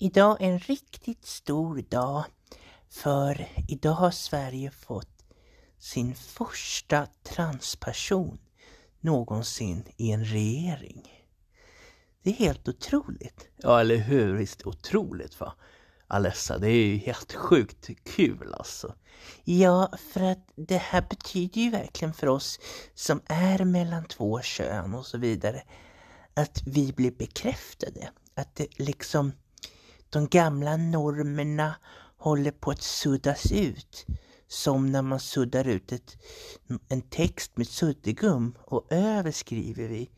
[0.00, 2.24] Idag är en riktigt stor dag.
[2.88, 5.24] För idag har Sverige fått
[5.78, 8.38] sin första transperson
[9.00, 11.26] någonsin i en regering.
[12.22, 13.48] Det är helt otroligt.
[13.56, 14.36] Ja, eller hur?
[14.36, 15.54] Visst otroligt va?
[16.06, 18.94] Alessa, det är ju helt sjukt kul alltså.
[19.44, 22.60] Ja, för att det här betyder ju verkligen för oss
[22.94, 25.62] som är mellan två kön och så vidare
[26.34, 28.10] att vi blir bekräftade.
[28.34, 29.32] Att det liksom
[30.10, 31.74] de gamla normerna
[32.16, 34.06] håller på att suddas ut.
[34.50, 36.16] Som när man suddar ut ett,
[36.88, 40.10] en text med suddgum och över skriver vi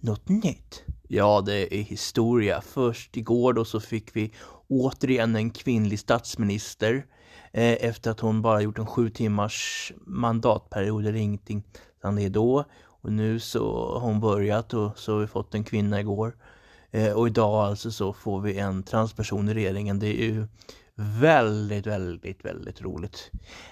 [0.00, 0.82] något nytt.
[1.08, 2.60] Ja, det är historia.
[2.60, 4.32] Först igår då så fick vi
[4.68, 7.06] återigen en kvinnlig statsminister
[7.52, 11.64] eh, efter att hon bara gjort en sju timmars mandatperiod eller ingenting.
[12.02, 12.64] Sen det är då.
[12.84, 16.36] Och nu så har hon börjat och så har vi fått en kvinna igår.
[16.90, 19.98] Eh, och idag alltså så får vi en transperson i regeringen.
[19.98, 20.46] Det är ju
[20.94, 23.30] väldigt, väldigt, väldigt roligt.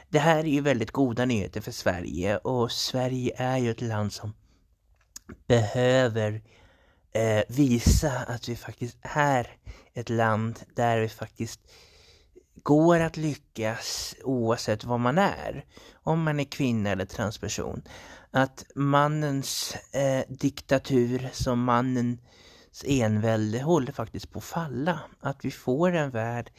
[0.09, 4.13] Det här är ju väldigt goda nyheter för Sverige och Sverige är ju ett land
[4.13, 4.35] som
[5.47, 6.43] behöver
[7.13, 9.57] eh, visa att vi faktiskt är
[9.95, 11.61] ett land där vi faktiskt
[12.63, 15.65] går att lyckas oavsett vad man är.
[15.93, 17.83] Om man är kvinna eller transperson.
[18.31, 22.19] Att mannens eh, diktatur som mannen
[22.85, 25.01] envälde håller faktiskt på att falla.
[25.21, 26.51] Att vi får en värld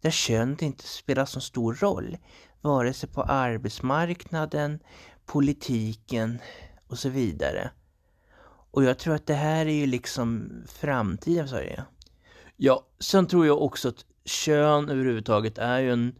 [0.00, 2.16] där könet inte spelar så stor roll.
[2.60, 4.78] Vare sig på arbetsmarknaden,
[5.26, 6.38] politiken
[6.86, 7.70] och så vidare.
[8.70, 11.84] Och jag tror att det här är ju liksom framtiden för Sverige.
[12.56, 16.14] Ja, sen tror jag också att kön överhuvudtaget är ju en...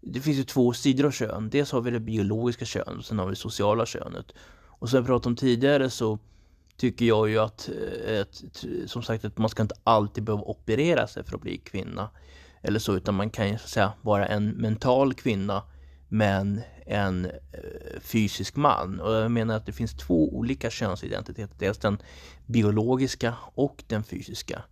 [0.00, 1.50] Det finns ju två sidor av kön.
[1.50, 4.32] Dels har vi det biologiska könet och sen har vi det sociala könet.
[4.78, 6.18] Och som jag pratade om tidigare så
[6.76, 8.42] tycker jag ju att, eh, ett,
[8.86, 12.10] som sagt, att man ska inte alltid behöva operera sig för att bli kvinna.
[12.62, 15.62] Eller så, utan man kan ju så att säga vara en mental kvinna
[16.08, 19.00] men en eh, fysisk man.
[19.00, 21.56] Och jag menar att det finns två olika könsidentiteter.
[21.58, 21.98] Dels den
[22.46, 24.62] biologiska och den fysiska.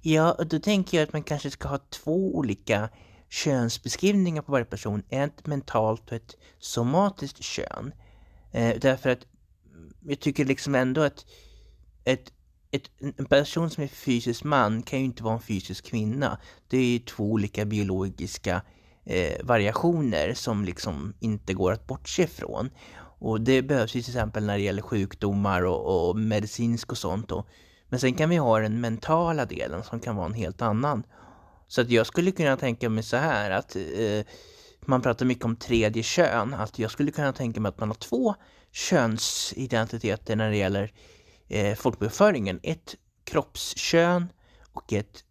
[0.00, 2.88] Ja, och då tänker jag att man kanske ska ha två olika
[3.28, 5.02] könsbeskrivningar på varje person.
[5.08, 7.92] Ett mentalt och ett somatiskt kön.
[8.52, 9.26] Eh, därför att
[10.06, 11.26] jag tycker liksom ändå att
[12.04, 12.32] ett,
[12.70, 16.38] ett, en person som är fysisk man kan ju inte vara en fysisk kvinna.
[16.68, 18.62] Det är ju två olika biologiska
[19.04, 22.70] eh, variationer som liksom inte går att bortse ifrån.
[23.18, 27.28] Och det behövs ju till exempel när det gäller sjukdomar och, och medicinsk och sånt.
[27.28, 27.44] Då.
[27.88, 31.02] Men sen kan vi ha den mentala delen som kan vara en helt annan.
[31.68, 34.26] Så att jag skulle kunna tänka mig så här att eh,
[34.86, 36.54] man pratar mycket om tredje kön.
[36.54, 38.34] Att jag skulle kunna tänka mig att man har två
[38.72, 40.92] könsidentiteter när det gäller
[41.48, 42.60] eh, folkbokföringen.
[42.62, 42.94] Ett
[43.24, 44.28] kroppskön
[44.72, 45.24] och ett,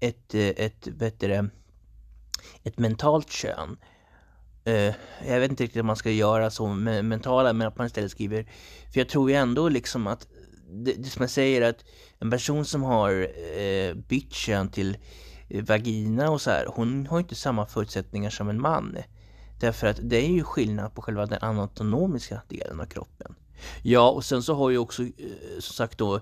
[0.00, 1.50] ett, eh, ett, ett, ett,
[2.64, 3.78] ett mentalt kön.
[4.68, 4.94] Uh,
[5.26, 8.10] jag vet inte riktigt om man ska göra så med mentala, men att man istället
[8.10, 8.42] skriver...
[8.92, 10.26] För jag tror ju ändå liksom att,
[10.70, 11.84] det, det som jag säger att
[12.18, 14.96] en person som har uh, bytt kön till
[15.48, 18.96] Eh, vagina och så här, hon har inte samma förutsättningar som en man.
[19.60, 23.34] Därför att det är ju skillnad på själva den anatomiska delen av kroppen.
[23.82, 25.10] Ja, och sen så har ju också, eh,
[25.58, 26.14] som sagt då,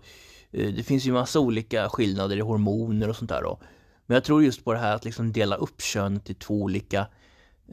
[0.51, 3.59] eh, det finns ju massa olika skillnader i hormoner och sånt där då.
[4.07, 7.07] Men jag tror just på det här att liksom dela upp könet i två olika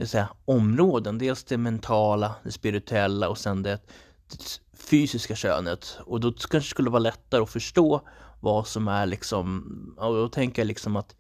[0.06, 1.18] säga, områden.
[1.18, 3.80] Dels det mentala, det spirituella och sen det,
[4.28, 5.98] det fysiska könet.
[6.06, 8.08] Och då kanske det skulle vara lättare att förstå
[8.40, 11.16] vad som är liksom, och då tänker jag liksom att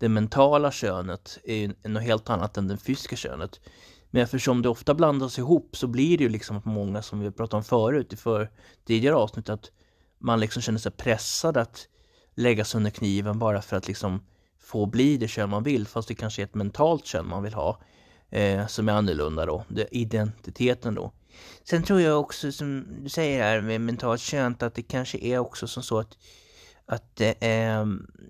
[0.00, 3.60] det mentala könet är något helt annat än det fysiska könet.
[4.10, 7.30] Men eftersom det ofta blandas ihop så blir det ju liksom att många, som vi
[7.30, 8.50] pratade om förut i för
[8.86, 9.70] tidigare avsnitt, att
[10.18, 11.88] man liksom känner sig pressad att
[12.34, 14.26] lägga sig under kniven bara för att liksom
[14.60, 17.54] få bli det kön man vill, fast det kanske är ett mentalt kön man vill
[17.54, 17.80] ha,
[18.30, 21.12] eh, som är annorlunda då, det, identiteten då.
[21.64, 25.38] Sen tror jag också, som du säger här med mentalt kön, att det kanske är
[25.38, 26.16] också som så att,
[26.90, 27.86] att eh,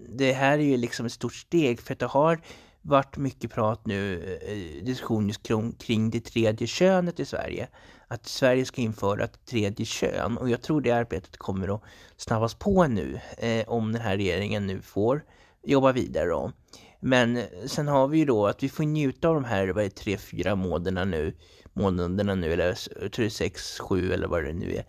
[0.09, 2.41] det här är ju liksom ett stort steg, för att det har
[2.83, 7.69] varit mycket prat nu, eh, diskussioner kring, kring det tredje könet i Sverige.
[8.09, 11.83] Att Sverige ska införa ett tredje kön och jag tror det arbetet kommer att
[12.17, 15.25] snabbas på nu eh, om den här regeringen nu får
[15.63, 16.53] jobba vidare då.
[17.01, 19.85] Men eh, sen har vi ju då att vi får njuta av de här, vad
[19.85, 21.37] är det, tre, fyra månaderna nu,
[21.73, 22.67] månaderna nu, eller
[23.01, 24.85] jag tror det är sex, sju eller vad det nu är.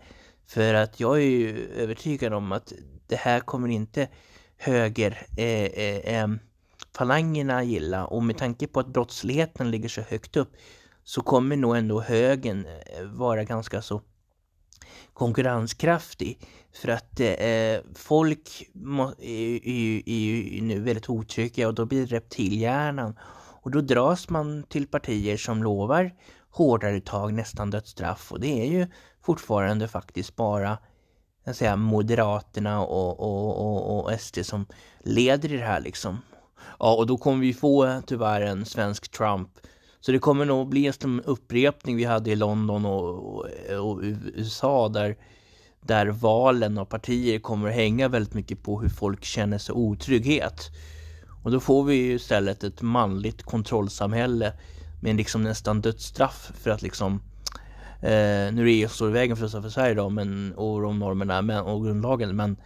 [0.52, 2.72] För att jag är ju övertygad om att
[3.06, 4.08] det här kommer inte
[4.56, 6.28] höger eh, eh, eh,
[6.96, 10.52] falangerna gilla och med tanke på att brottsligheten ligger så högt upp
[11.04, 14.02] så kommer nog ändå högen eh, vara ganska så
[15.12, 16.38] konkurrenskraftig.
[16.72, 19.68] För att eh, eh folk må, är,
[20.08, 23.18] är, ju nu väldigt otrygga och då blir det reptilhjärnan.
[23.62, 26.12] Och då dras man till partier som lovar
[26.52, 28.32] hårdare tag, nästan dödsstraff.
[28.32, 28.86] Och det är ju
[29.22, 30.78] fortfarande faktiskt bara
[31.44, 34.66] jag säga, Moderaterna och, och, och, och SD som
[34.98, 36.18] leder i det här liksom.
[36.78, 39.48] Ja, och då kommer vi få tyvärr en svensk Trump.
[40.00, 43.46] Så det kommer nog bli en upprepning vi hade i London och, och,
[43.80, 45.16] och USA där,
[45.80, 50.70] där valen av partier kommer att hänga väldigt mycket på hur folk känner sig otrygghet.
[51.42, 54.52] Och då får vi ju istället ett manligt kontrollsamhälle
[55.02, 57.22] med liksom nästan dödsstraff för att liksom
[58.00, 61.42] eh, nu är det står i vägen för, för Sverige då, men, och de normerna
[61.42, 62.56] men, och grundlagen, men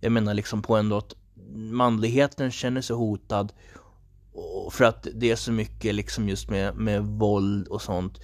[0.00, 1.14] jag menar liksom på ändå att
[1.54, 3.52] manligheten känner sig hotad
[4.70, 8.20] för att det är så mycket liksom just med, med våld och sånt.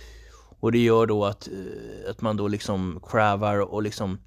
[0.60, 4.18] Och det gör då att, eh, att man då liksom krävar och liksom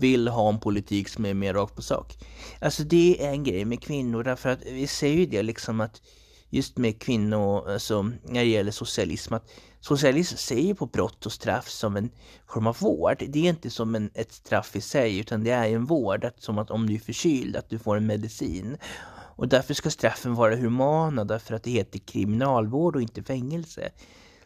[0.00, 2.18] vill ha en politik som är mer rakt på sak.
[2.60, 6.02] Alltså det är en grej med kvinnor därför att vi ser ju det liksom att
[6.50, 9.50] just med kvinnor, alltså när det gäller socialism, att
[9.80, 12.10] socialism ser på brott och straff som en
[12.46, 13.24] form av vård.
[13.28, 16.42] Det är inte som en, ett straff i sig, utan det är en vård, att,
[16.42, 18.76] som att om du är förkyld, att du får en medicin.
[19.36, 23.90] Och därför ska straffen vara humana, därför att det heter kriminalvård och inte fängelse.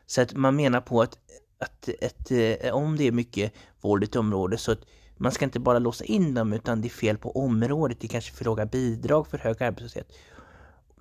[0.06, 1.18] Så att man menar på att,
[1.58, 4.80] att, att, att om det är mycket våld i ett område så att
[5.16, 8.08] man ska inte bara låsa in dem utan det är fel på området, det är
[8.08, 10.12] kanske för låga bidrag, för hög arbetslöshet.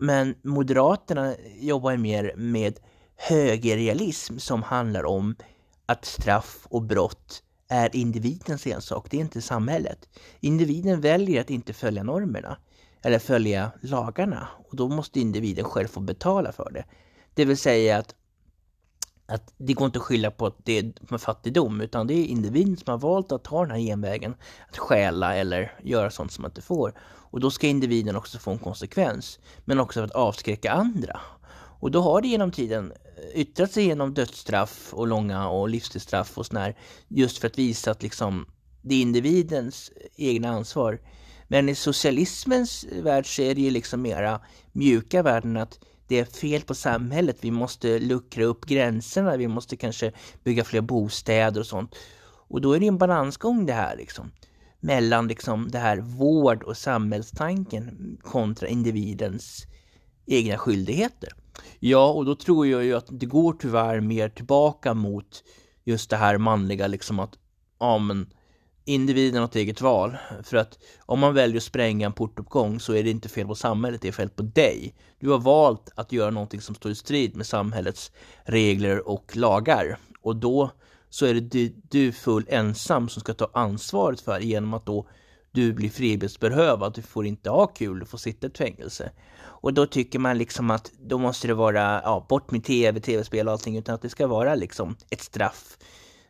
[0.03, 2.79] Men Moderaterna jobbar mer med
[3.15, 5.35] högerrealism som handlar om
[5.85, 10.09] att straff och brott är individens ensak, det är inte samhället.
[10.39, 12.57] Individen väljer att inte följa normerna
[13.01, 16.85] eller följa lagarna och då måste individen själv få betala för det.
[17.33, 18.15] Det vill säga att,
[19.33, 22.77] att det går inte att skylla på att det är fattigdom utan det är individen
[22.77, 24.35] som har valt att ta den här genvägen,
[24.69, 26.93] att stjäla eller göra sånt som man inte får.
[27.01, 31.19] Och då ska individen också få en konsekvens, men också för att avskräcka andra.
[31.79, 36.37] Och då har det genom tiden eh, yttrat sig genom dödsstraff och långa och livstidsstraff
[36.37, 36.77] och sådär,
[37.07, 38.45] just för att visa att liksom
[38.81, 40.99] det är individens egna ansvar.
[41.47, 44.39] Men i socialismens värld så är det ju liksom mera
[44.71, 45.57] mjuka värden.
[45.57, 50.11] att det är fel på samhället, vi måste luckra upp gränserna, vi måste kanske
[50.43, 51.95] bygga fler bostäder och sånt.
[52.47, 54.31] Och då är det en balansgång det här liksom
[54.79, 59.65] mellan liksom det här vård och samhällstanken kontra individens
[60.25, 61.29] egna skyldigheter.
[61.79, 65.43] Ja, och då tror jag ju att det går tyvärr mer tillbaka mot
[65.83, 67.37] just det här manliga liksom att
[67.79, 68.33] ja men
[68.85, 70.17] individen har ett eget val.
[70.43, 73.55] För att om man väljer att spränga en portuppgång så är det inte fel på
[73.55, 74.95] samhället, det är fel på dig.
[75.19, 78.11] Du har valt att göra någonting som står i strid med samhällets
[78.43, 79.97] regler och lagar.
[80.21, 80.71] Och då
[81.09, 85.07] så är det du, du full ensam som ska ta ansvaret för genom att då
[85.51, 89.11] du blir frihetsberövad, du får inte ha kul, du får sitta i ett fängelse.
[89.63, 93.47] Och då tycker man liksom att då måste det vara, ja, bort med tv, tv-spel
[93.47, 95.77] och allting, utan att det ska vara liksom ett straff.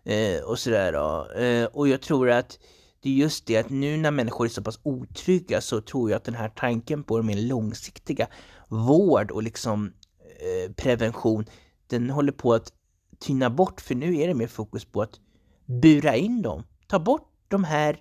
[0.04, 1.32] Eh, och sådär då.
[1.42, 2.60] Eh, och jag tror att
[3.02, 6.18] det är just det att nu när människor är så pass otrygga så tror jag
[6.18, 8.28] att den här tanken på det mer långsiktiga
[8.68, 11.46] vård och liksom eh, prevention,
[11.88, 12.74] den håller på att
[13.20, 15.20] tyna bort, för nu är det mer fokus på att
[15.66, 16.64] bura in dem.
[16.88, 18.00] Ta bort de här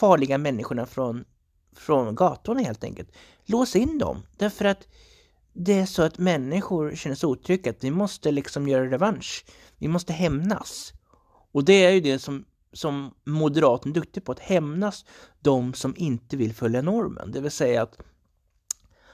[0.00, 1.24] farliga människorna från,
[1.76, 3.12] från gatorna helt enkelt.
[3.44, 4.88] Lås in dem, därför att
[5.52, 9.44] det är så att människor känner sig otrygga, att vi måste liksom göra revansch.
[9.78, 10.92] Vi måste hämnas.
[11.58, 15.04] Och det är ju det som, som moderaten är duktiga på, att hämnas
[15.40, 17.32] de som inte vill följa normen.
[17.32, 17.98] Det vill säga att,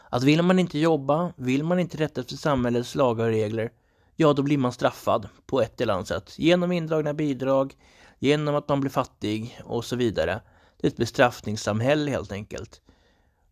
[0.09, 3.73] att vill man inte jobba, vill man inte rätta efter samhällets lagar och regler,
[4.17, 6.39] ja då blir man straffad på ett eller annat sätt.
[6.39, 7.75] Genom indragna bidrag,
[8.19, 10.41] genom att man blir fattig och så vidare.
[10.81, 12.81] Det är ett bestraffningssamhälle helt enkelt.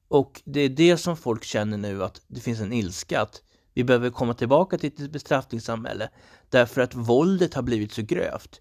[0.08, 3.42] Och det är det som folk känner nu att det finns en ilska att
[3.74, 6.08] vi behöver komma tillbaka till ett bestraffningssamhälle
[6.50, 8.60] därför att våldet har blivit så grövt.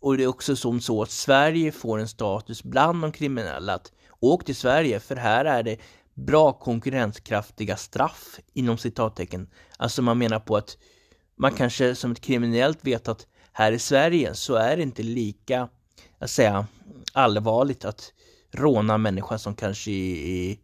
[0.00, 3.92] Och det är också som så att Sverige får en status bland de kriminella att
[4.20, 5.76] åk till Sverige för här är det
[6.14, 9.50] bra konkurrenskraftiga straff inom citattecken.
[9.76, 10.76] Alltså man menar på att
[11.36, 15.68] man kanske som ett kriminellt vet att här i Sverige så är det inte lika,
[16.18, 16.66] att säga,
[17.12, 18.12] allvarligt att
[18.50, 20.60] råna människan som kanske i,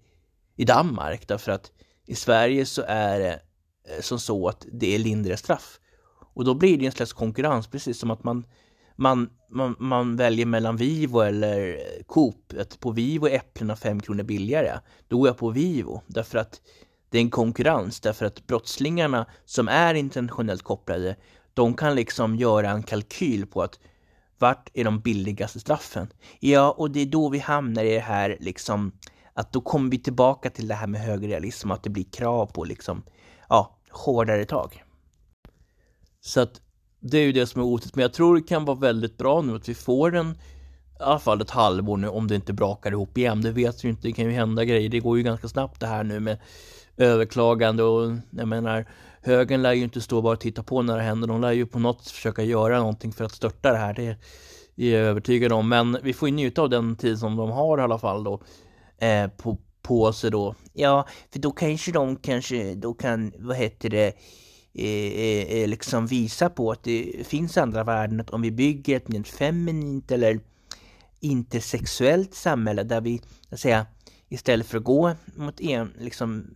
[0.57, 1.28] i, Danmark.
[1.28, 1.73] Därför att
[2.07, 3.40] i Sverige så är det
[3.88, 5.81] eh, som så att det är lindre straff.
[6.35, 8.45] Och då blir det en slags konkurrens, precis som att man,
[8.96, 12.52] man, man, man väljer mellan Vivo eller Coop.
[12.60, 14.78] Att på Vivo är äpplena 5 kronor billigare.
[15.08, 16.60] Då går jag på Vivo, därför att
[17.10, 21.16] det är en konkurrens därför att brottslingarna som är internationellt kopplade,
[21.54, 23.78] de kan liksom göra en kalkyl på att
[24.38, 26.08] vart är de billigaste straffen?
[26.40, 28.92] Ja, och det är då vi hamnar i det här liksom
[29.34, 32.64] att då kommer vi tillbaka till det här med högrealism, att det blir krav på
[32.64, 33.02] liksom,
[33.48, 34.84] ja, hårdare tag.
[36.20, 36.60] Så att
[37.10, 39.42] det är ju det som är otäckt, men jag tror det kan vara väldigt bra
[39.42, 40.30] nu att vi får en
[41.00, 43.42] i alla fall ett halvår nu om det inte brakar ihop igen.
[43.42, 44.88] Det vet vi inte, det kan ju hända grejer.
[44.88, 46.38] Det går ju ganska snabbt det här nu med
[46.96, 48.86] överklagande och jag menar
[49.22, 51.28] högern lär ju inte stå bara och titta på när det händer.
[51.28, 53.94] De lär ju på något försöka göra någonting för att störta det här.
[53.94, 54.06] Det
[54.76, 55.68] är jag övertygad om.
[55.68, 58.42] Men vi får ju njuta av den tid som de har i alla fall då
[58.98, 60.54] eh, på, på sig då.
[60.72, 64.12] Ja, för då kanske de kanske då kan, vad heter det,
[64.78, 68.21] Eh, eh, eh, liksom visa på att det finns andra värden.
[68.21, 70.40] Att om vi bygger ett mer feminint eller
[71.21, 73.87] intersexuellt samhälle där vi, att säga,
[74.28, 76.54] istället för att gå mot en, liksom,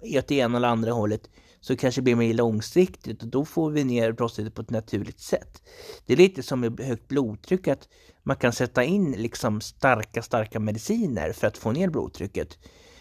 [0.00, 1.30] åt det ena eller andra hållet
[1.60, 5.20] så kanske det blir mer långsiktigt och då får vi ner brottsligheten på ett naturligt
[5.20, 5.62] sätt.
[6.06, 7.88] Det är lite som med högt blodtryck att
[8.22, 12.58] man kan sätta in liksom starka, starka mediciner för att få ner blodtrycket.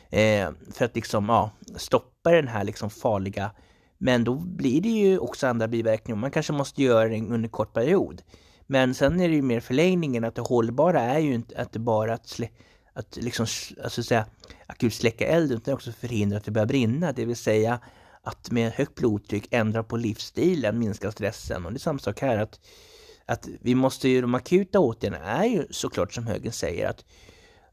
[0.09, 3.51] Eh, för att liksom, ja, stoppa den här liksom farliga
[4.01, 6.19] men då blir det ju också andra biverkningar.
[6.19, 8.21] Man kanske måste göra det under en kort period.
[8.67, 11.79] Men sen är det ju mer förlängningen att det hållbara är ju inte att det
[11.79, 12.47] bara att, slä,
[12.93, 13.45] att liksom,
[13.83, 14.25] alltså säga,
[14.67, 17.11] akut släcka elden utan också förhindra att det börjar brinna.
[17.11, 17.79] Det vill säga
[18.23, 21.65] att med högt blodtryck ändra på livsstilen, minska stressen.
[21.65, 22.59] Och det är samma sak här att,
[23.25, 27.05] att vi måste ju, de akuta åtgärderna är ju såklart som högern säger att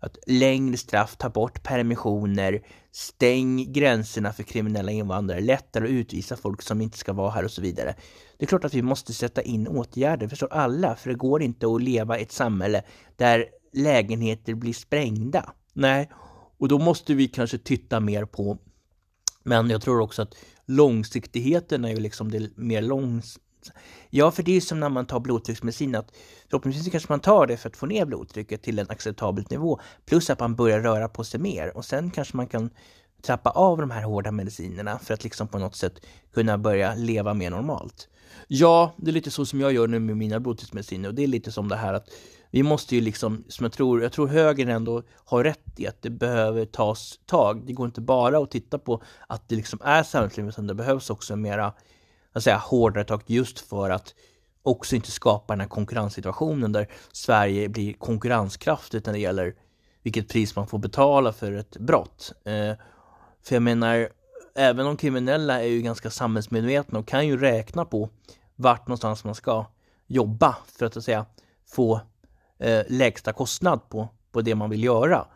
[0.06, 6.62] att längre straff, ta bort permissioner, stäng gränserna för kriminella invandrare, lättare att utvisa folk
[6.62, 7.94] som inte ska vara här och så vidare.
[8.38, 11.66] Det är klart att vi måste sätta in åtgärder, förstår alla, för det går inte
[11.66, 12.82] att leva i ett samhälle
[13.16, 15.52] där lägenheter blir sprängda.
[15.72, 16.10] Nej,
[16.58, 18.58] och då måste vi kanske titta mer på
[19.46, 20.34] men jag tror också att
[20.66, 23.38] långsiktigheten är ju liksom det mer långs...
[24.10, 26.12] Ja, för det är som när man tar blodtrycksmedicin att
[26.50, 30.30] förhoppningsvis kanske man tar det för att få ner blodtrycket till en acceptabel nivå plus
[30.30, 32.70] att man börjar röra på sig mer och sen kanske man kan
[33.22, 37.34] trappa av de här hårda medicinerna för att liksom på något sätt kunna börja leva
[37.34, 38.08] mer normalt.
[38.48, 41.26] Ja, det är lite så som jag gör nu med mina blodtrycksmediciner och det är
[41.26, 42.08] lite som det här att
[42.50, 46.02] vi måste ju liksom, som jag tror, jag tror högern ändå har rätt i att
[46.02, 47.66] det behöver tas tag.
[47.66, 51.10] Det går inte bara att titta på att det liksom är samhällsliv utan det behövs
[51.10, 51.72] också en mera,
[52.36, 54.14] att säga, hårdare tag just för att
[54.62, 59.54] också inte skapa den här konkurrenssituationen där Sverige blir konkurrenskraftigt när det gäller
[60.02, 62.32] vilket pris man får betala för ett brott.
[62.44, 62.72] Eh,
[63.42, 64.08] för jag menar,
[64.54, 68.10] även de kriminella är ju ganska samhällsmedvetna och kan ju räkna på
[68.56, 69.66] vart någonstans man ska
[70.06, 71.26] jobba för att, att säga
[71.68, 72.00] få
[72.58, 75.26] eh, lägsta kostnad på, på det man vill göra.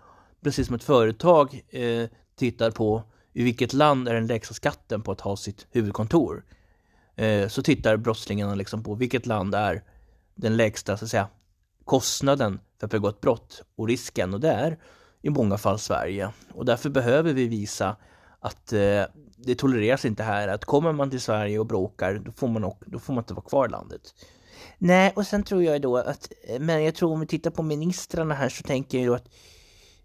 [0.43, 3.03] Precis som ett företag eh, tittar på
[3.33, 6.45] i vilket land är den lägsta skatten på att ha sitt huvudkontor.
[7.17, 9.83] Eh, så tittar brottslingarna liksom på vilket land är
[10.35, 11.29] den lägsta så att säga,
[11.85, 14.79] kostnaden för att begå ett brott och risken och det är
[15.23, 16.31] i många fall Sverige.
[16.55, 17.97] Och därför behöver vi visa
[18.41, 19.05] att eh,
[19.37, 22.99] det tolereras inte här att kommer man till Sverige och bråkar då får man, då
[22.99, 24.15] får man inte vara kvar i landet.
[24.79, 27.63] Nej, och sen tror jag då att, eh, men jag tror om vi tittar på
[27.63, 29.29] ministrarna här så tänker jag då att,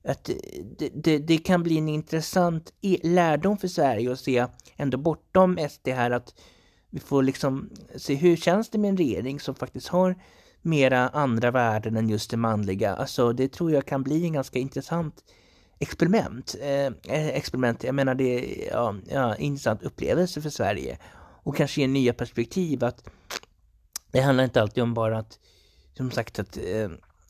[0.04, 0.36] att eh,
[0.78, 4.46] det, det, det kan bli en intressant e-, lärdom för Sverige att se
[4.76, 6.34] ändå bortom SD här att
[6.96, 10.16] vi får liksom se hur känns det med en regering som faktiskt har
[10.62, 12.96] mera andra värden än just det manliga.
[12.96, 15.24] Alltså det tror jag kan bli en ganska intressant
[15.80, 16.56] experiment.
[16.62, 20.98] Eh, eh experiment, jag menar det är ja, ja, intressant upplevelse för Sverige
[21.44, 23.10] och kanske ge nya perspektiv att
[24.12, 25.40] det handlar inte alltid om bara att,
[25.98, 26.90] som sagt, att, eh,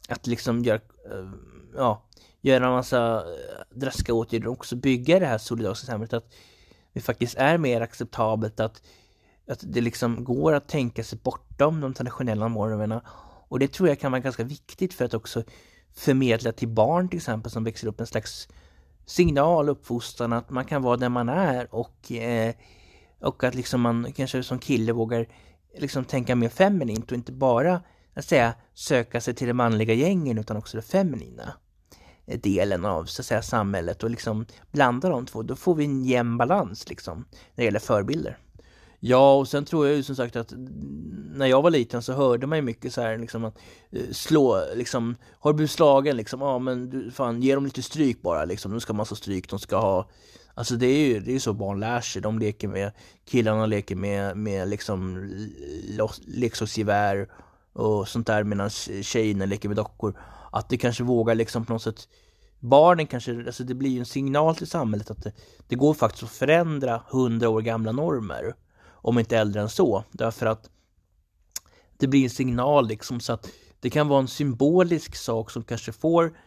[0.09, 0.81] att liksom göra,
[1.11, 1.31] eh,
[1.75, 2.03] ja,
[2.41, 6.13] göra en massa draska drastiska åtgärder och också bygga det här solidariska samhället.
[6.13, 6.33] Att
[6.93, 8.81] det faktiskt är mer acceptabelt att,
[9.47, 13.01] att det liksom går att tänka sig bortom de traditionella normerna.
[13.47, 15.43] Och det tror jag kan vara ganska viktigt för att också
[15.93, 18.47] förmedla till barn till exempel som växer upp en slags
[19.05, 22.55] signal, uppfostran att man kan vara den man är och, eh,
[23.21, 25.27] och att liksom man kanske som kille vågar
[25.77, 27.81] liksom tänka mer feminint och inte bara
[28.13, 31.53] att säga söka sig till de manliga gängen utan också den feminina
[32.25, 35.43] delen av så att säga samhället och liksom blanda de två.
[35.43, 38.37] Då får vi en jämn balans liksom när det gäller förebilder.
[39.07, 40.53] Ja, och sen tror jag ju som sagt att
[41.35, 43.57] när jag var liten så hörde man ju mycket så här liksom att
[43.91, 47.81] eh, slå, liksom, har du blivit slagen liksom, ja men du, fan ge dem lite
[47.81, 50.09] stryk bara liksom, nu ska man få stryk, de ska ha
[50.53, 52.21] Alltså det är ju det är så barn lär sig.
[52.21, 52.91] De leker med,
[53.25, 55.29] killarna leker med, med liksom
[56.27, 57.29] leksaksgevär
[57.73, 60.19] och sånt där medan tjejerna leker med dockor.
[60.51, 62.07] Att det kanske vågar liksom på något sätt
[62.59, 65.31] Barnen kanske, alltså det blir ju en signal till samhället att det,
[65.67, 68.55] det går faktiskt att förändra hundra år gamla normer.
[69.05, 70.03] Om inte äldre än så.
[70.11, 70.69] Därför att
[71.97, 75.91] det blir en signal liksom så att det kan vara en symbolisk sak som kanske
[75.91, 76.37] får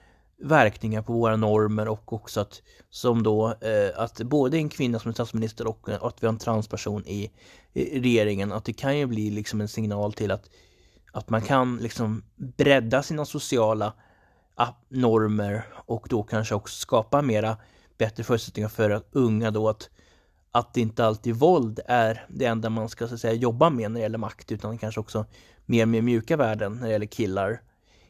[0.42, 5.08] verkningar på våra normer och också att som då eh, att både en kvinna som
[5.08, 7.30] är statsminister och att vi har en transperson i,
[7.72, 10.50] i regeringen, att det kan ju bli liksom en signal till att
[11.12, 13.92] att man kan liksom bredda sina sociala
[14.54, 17.56] ah, normer och då kanske också skapa mera
[17.98, 19.90] bättre förutsättningar för att unga då att
[20.52, 24.00] att inte alltid våld är det enda man ska så att säga jobba med när
[24.00, 25.26] det gäller makt utan kanske också
[25.66, 27.60] mer med mjuka värden när det gäller killar.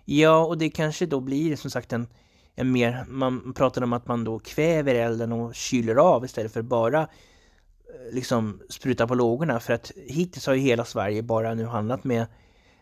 [0.04, 2.06] Ja, och det kanske då blir som sagt en,
[2.54, 6.62] en mer, man pratar om att man då kväver elden och kyler av istället för
[6.62, 11.64] bara eh, liksom spruta på lågorna för att hittills har ju hela Sverige bara nu
[11.64, 12.26] handlat med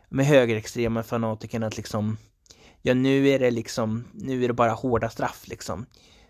[0.08, 2.16] med högerextrema fanatikerna att liksom
[2.86, 5.86] ja nu är det liksom, nu är det bara hårda straff liksom.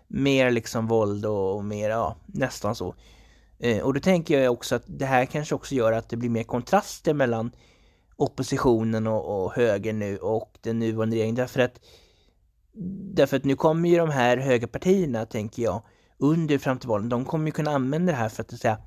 [0.07, 2.95] Mer liksom våld och, mer, ja, nästan så.
[3.59, 6.29] Eh, och då tänker jag också att det här kanske också gör att det blir
[6.29, 7.51] mer kontraster mellan
[8.15, 11.35] oppositionen och, och högern nu och den nuvarande regeringen.
[11.35, 11.79] Därför att,
[13.13, 15.81] därför att nu kommer ju de här högerpartierna, tänker jag,
[16.17, 18.77] under fram till valen, de kommer ju kunna använda det här för att, att säga,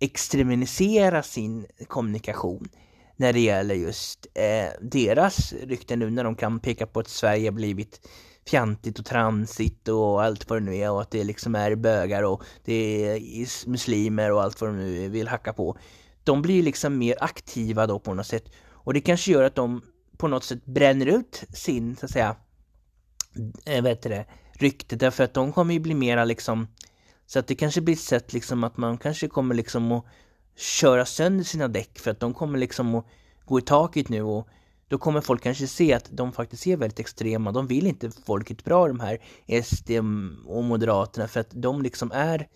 [0.00, 2.68] extremisera sin kommunikation
[3.16, 7.52] när det gäller just eh, deras rykte nu när de kan peka på att Sverige
[7.52, 8.08] blivit
[8.48, 12.22] fjantigt och transigt och allt vad det nu är och att det liksom är bögar
[12.22, 12.74] och det
[13.06, 15.78] är muslimer och allt vad de nu vill hacka på.
[16.24, 19.82] De blir liksom mer aktiva då på något sätt och det kanske gör att de
[20.16, 22.36] på något sätt bränner ut sin, så att säga,
[23.66, 26.68] äh, vad heter det, rykte därför att de kommer ju bli mera liksom
[27.26, 30.04] så att det kanske blir ett sätt liksom att man kanske kommer liksom att
[30.56, 33.06] köra sönder sina däck för att de kommer liksom att
[33.44, 34.48] gå i taket nu och
[34.88, 37.52] då kommer folk kanske se att de faktiskt är väldigt extrema.
[37.52, 39.18] De vill inte folket bra de här
[39.62, 39.90] SD
[40.46, 42.48] och Moderaterna för att de liksom är,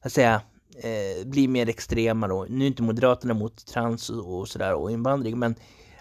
[0.00, 0.42] att säga,
[0.76, 2.46] eh, blir mer extrema då.
[2.48, 5.54] Nu är inte Moderaterna mot trans och, och sådär och invandring men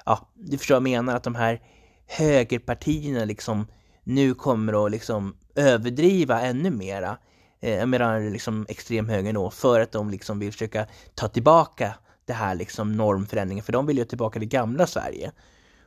[0.06, 1.62] ja, du förstår vad jag menar att de här
[2.08, 3.68] högerpartierna liksom
[4.04, 7.18] nu kommer att liksom överdriva ännu mera
[7.62, 10.86] eh, medan liksom extremhögern då, för att de liksom vill försöka
[11.16, 11.94] ta tillbaka
[12.26, 15.32] det här liksom normförändringen, för de vill ju tillbaka det gamla Sverige.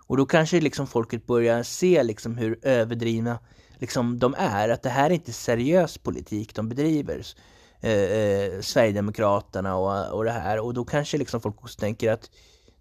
[0.07, 3.38] Och då kanske liksom folket börjar se liksom hur överdrivna
[3.79, 7.27] liksom de är, att det här är inte seriös politik de bedriver.
[7.81, 12.31] Eh, eh, Sverigedemokraterna och, och det här och då kanske liksom folk också tänker att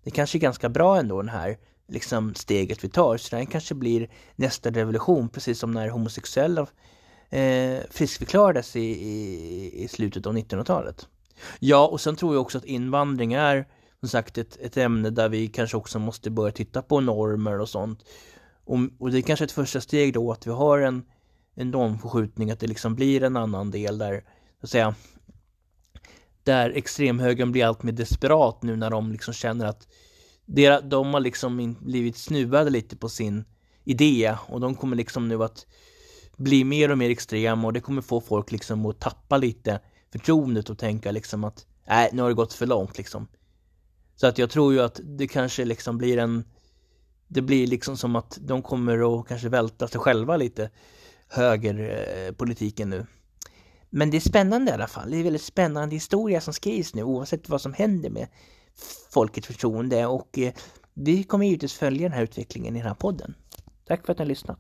[0.04, 1.58] det kanske är ganska bra ändå den här
[1.88, 6.68] liksom steget vi tar, så det här kanske blir nästa revolution, precis som när homosexuella
[7.30, 11.08] eh, friskförklarades i, i, i slutet av 1900-talet.
[11.60, 13.68] Ja, och sen tror jag också att invandring är
[14.08, 17.70] som sagt ett, ett ämne där vi kanske också måste börja titta på normer och
[17.70, 18.04] sånt.
[18.64, 21.06] Och, och det är kanske ett första steg då att vi har en,
[21.56, 24.24] en normförskjutning, att det liksom blir en annan del där,
[24.60, 24.96] så att säga,
[26.44, 29.88] där extremhögern blir allt mer desperat nu när de liksom känner att
[30.84, 33.46] de har liksom blivit snuvade lite på sin
[33.84, 35.66] idé och de kommer liksom nu att
[36.38, 39.80] bli mer och mer extrema och det kommer få folk liksom att tappa lite
[40.12, 43.28] förtroendet och tänka liksom att nej, nu har det gått för långt liksom.
[44.16, 46.44] Så att jag tror ju att det kanske liksom blir en
[47.28, 50.70] det blir liksom som att de kommer att kanske välta sig själva lite
[51.28, 53.06] högerpolitiken eh, nu.
[53.90, 55.12] Men det är spännande i alla fall.
[55.12, 58.28] Det är en väldigt spännande historia som skrivs nu oavsett vad som händer med
[59.10, 60.54] folkets förtroende och eh,
[60.94, 63.36] vi kommer givetvis följa den här utvecklingen i den här podden.
[63.88, 64.60] Tack för att ni har lyssnat.